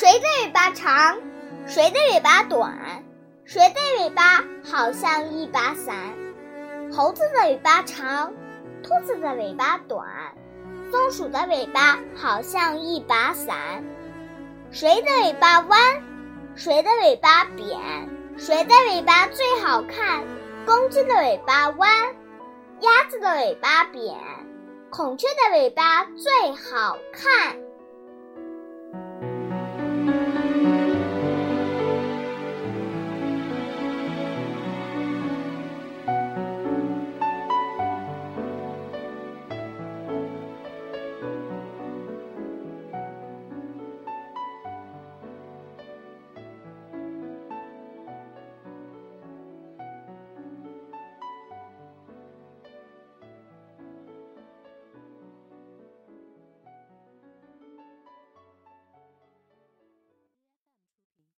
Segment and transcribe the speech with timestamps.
[0.00, 1.18] 谁的尾巴长
[1.66, 3.02] 谁的尾巴短
[3.44, 6.14] 谁的尾巴好像一把伞。
[6.92, 8.32] 猴子的尾巴长
[8.80, 10.06] 兔子的尾巴短
[10.92, 13.82] 松鼠的尾巴好像一把伞。
[14.70, 15.80] 谁的尾巴弯
[16.54, 17.76] 谁的尾巴扁
[18.36, 20.22] 谁的尾巴最好看
[20.64, 21.90] 公鸡的尾巴弯
[22.82, 24.14] 鸭子的尾巴扁
[24.90, 27.58] 孔雀的尾巴最好看。